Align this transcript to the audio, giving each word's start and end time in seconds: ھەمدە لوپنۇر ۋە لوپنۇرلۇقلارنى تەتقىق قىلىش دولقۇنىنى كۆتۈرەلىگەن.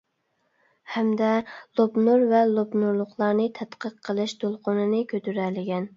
ھەمدە 0.93 1.27
لوپنۇر 1.81 2.25
ۋە 2.33 2.41
لوپنۇرلۇقلارنى 2.53 3.45
تەتقىق 3.61 4.03
قىلىش 4.09 4.35
دولقۇنىنى 4.45 5.07
كۆتۈرەلىگەن. 5.13 5.89